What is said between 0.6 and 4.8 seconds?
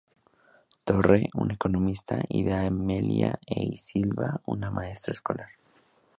Torre, un economista, y de Amelia E. Silva, una